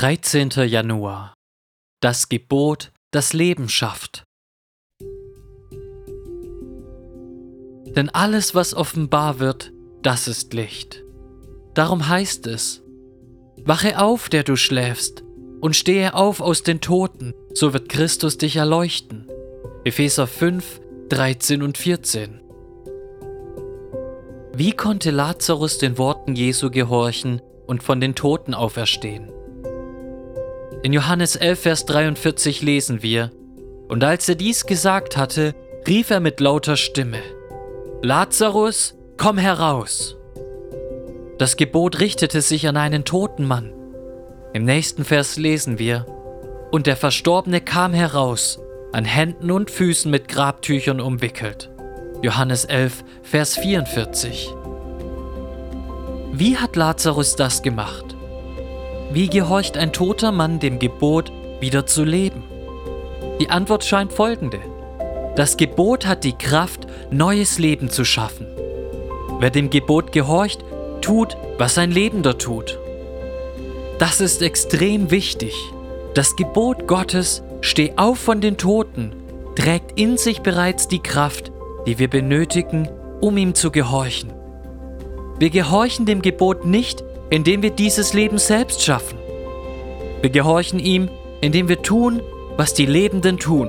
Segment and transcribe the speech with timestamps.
[0.00, 0.48] 13.
[0.66, 1.34] Januar
[2.00, 4.24] Das Gebot, das Leben schafft.
[7.94, 11.04] Denn alles, was offenbar wird, das ist Licht.
[11.74, 12.82] Darum heißt es,
[13.62, 15.22] Wache auf, der du schläfst,
[15.60, 19.28] und stehe auf aus den Toten, so wird Christus dich erleuchten.
[19.84, 20.80] Epheser 5,
[21.10, 22.40] 13 und 14.
[24.54, 29.30] Wie konnte Lazarus den Worten Jesu gehorchen und von den Toten auferstehen?
[30.82, 33.30] In Johannes 11, Vers 43 lesen wir,
[33.88, 35.54] Und als er dies gesagt hatte,
[35.86, 37.18] rief er mit lauter Stimme,
[38.00, 40.16] Lazarus, komm heraus!
[41.36, 43.74] Das Gebot richtete sich an einen toten Mann.
[44.54, 46.06] Im nächsten Vers lesen wir,
[46.70, 48.58] Und der Verstorbene kam heraus,
[48.92, 51.70] an Händen und Füßen mit Grabtüchern umwickelt.
[52.22, 54.48] Johannes 11, Vers 44.
[56.32, 58.09] Wie hat Lazarus das gemacht?
[59.12, 62.44] Wie gehorcht ein toter Mann dem Gebot, wieder zu leben?
[63.40, 64.60] Die Antwort scheint folgende.
[65.34, 68.46] Das Gebot hat die Kraft, neues Leben zu schaffen.
[69.40, 70.64] Wer dem Gebot gehorcht,
[71.00, 72.78] tut, was ein Lebender tut.
[73.98, 75.54] Das ist extrem wichtig.
[76.14, 79.12] Das Gebot Gottes, steh auf von den Toten,
[79.56, 81.50] trägt in sich bereits die Kraft,
[81.84, 82.88] die wir benötigen,
[83.20, 84.32] um ihm zu gehorchen.
[85.40, 89.18] Wir gehorchen dem Gebot nicht, indem wir dieses Leben selbst schaffen.
[90.20, 91.08] Wir gehorchen ihm,
[91.40, 92.20] indem wir tun,
[92.56, 93.68] was die Lebenden tun.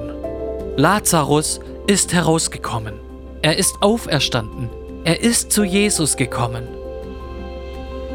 [0.76, 2.96] Lazarus ist herausgekommen.
[3.42, 4.70] Er ist auferstanden.
[5.04, 6.68] Er ist zu Jesus gekommen.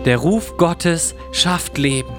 [0.05, 2.13] Der Ruf Gottes schafft Leben.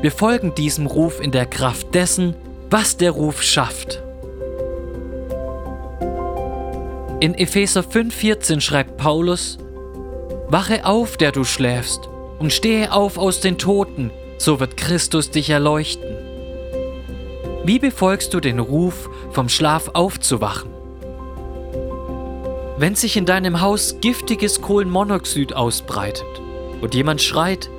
[0.00, 2.34] Wir folgen diesem Ruf in der Kraft dessen,
[2.70, 4.02] was der Ruf schafft.
[7.20, 9.58] In Epheser 5,14 schreibt Paulus:
[10.48, 12.08] Wache auf, der du schläfst,
[12.40, 16.16] und stehe auf aus den Toten, so wird Christus dich erleuchten.
[17.64, 20.70] Wie befolgst du den Ruf, vom Schlaf aufzuwachen?
[22.78, 26.26] Wenn sich in deinem Haus giftiges Kohlenmonoxid ausbreitet
[26.80, 27.70] und jemand schreit,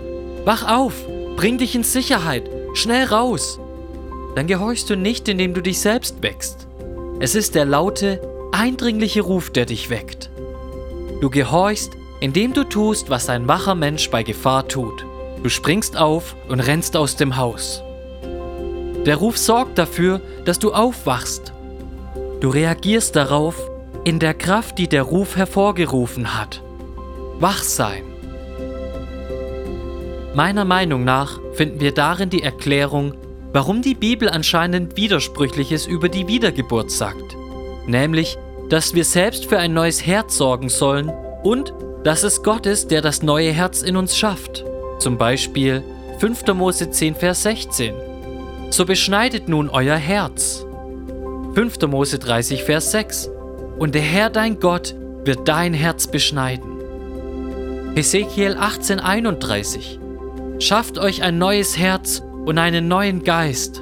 [0.43, 0.95] Wach auf,
[1.35, 3.59] bring dich in Sicherheit, schnell raus,
[4.35, 6.67] dann gehorchst du nicht, indem du dich selbst wächst.
[7.19, 8.19] Es ist der laute,
[8.51, 10.31] eindringliche Ruf, der dich weckt.
[11.21, 11.91] Du gehorchst,
[12.21, 15.05] indem du tust, was ein wacher Mensch bei Gefahr tut.
[15.43, 17.83] Du springst auf und rennst aus dem Haus.
[19.05, 21.51] Der Ruf sorgt dafür, dass du aufwachst.
[22.39, 23.55] Du reagierst darauf
[24.03, 26.61] in der Kraft, die der Ruf hervorgerufen hat.
[27.39, 28.03] Wach sein.
[30.35, 33.15] Meiner Meinung nach finden wir darin die Erklärung,
[33.51, 37.35] warum die Bibel anscheinend Widersprüchliches über die Wiedergeburt sagt.
[37.87, 38.37] Nämlich,
[38.69, 41.11] dass wir selbst für ein neues Herz sorgen sollen
[41.43, 44.65] und dass es Gott ist, der das neue Herz in uns schafft.
[44.99, 45.83] Zum Beispiel
[46.19, 46.53] 5.
[46.53, 47.93] Mose 10, Vers 16.
[48.69, 50.65] So beschneidet nun euer Herz.
[51.53, 51.81] 5.
[51.87, 53.29] Mose 30, Vers 6.
[53.77, 54.95] Und der Herr dein Gott
[55.25, 56.71] wird dein Herz beschneiden.
[57.95, 59.99] Ezekiel 18, 31.
[60.59, 63.81] Schafft euch ein neues Herz und einen neuen Geist.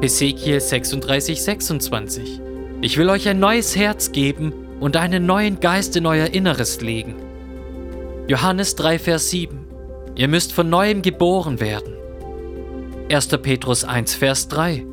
[0.00, 2.40] Ezekiel 36, 26.
[2.80, 7.14] Ich will euch ein neues Herz geben und einen neuen Geist in euer Inneres legen.
[8.28, 9.66] Johannes 3, Vers 7.
[10.14, 11.94] Ihr müsst von neuem geboren werden.
[13.10, 13.26] 1.
[13.42, 14.86] Petrus 1, Vers 3.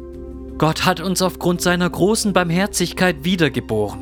[0.57, 3.99] Gott hat uns aufgrund seiner großen Barmherzigkeit wiedergeboren.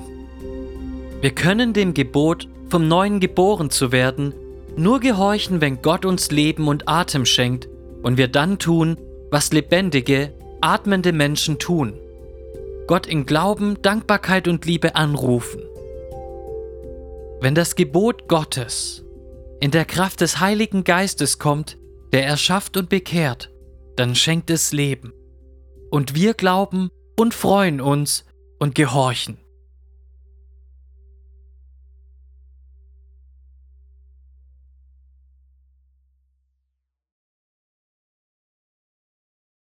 [1.19, 4.33] Wir können dem Gebot, vom Neuen geboren zu werden,
[4.77, 7.67] nur gehorchen, wenn Gott uns Leben und Atem schenkt
[8.03, 8.95] und wir dann tun,
[9.29, 11.99] was lebendige, atmende Menschen tun.
[12.88, 15.61] Gott in Glauben, Dankbarkeit und Liebe anrufen.
[17.41, 19.03] Wenn das Gebot Gottes
[19.59, 21.78] in der Kraft des Heiligen Geistes kommt,
[22.12, 23.51] der erschafft und bekehrt,
[23.95, 25.13] dann schenkt es Leben.
[25.90, 28.25] Und wir glauben und freuen uns
[28.59, 29.38] und gehorchen.